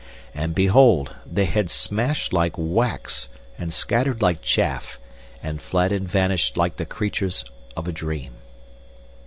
And 0.33 0.55
behold, 0.55 1.15
they 1.27 1.45
had 1.45 1.69
smashed 1.69 2.33
like 2.33 2.53
wax 2.57 3.27
and 3.59 3.71
scattered 3.71 4.19
like 4.19 4.41
chaff, 4.41 4.99
and 5.43 5.61
fled 5.61 5.91
and 5.91 6.09
vanished 6.09 6.57
like 6.57 6.77
the 6.77 6.87
creatures 6.87 7.45
of 7.77 7.87
a 7.87 7.91
dream! 7.91 8.31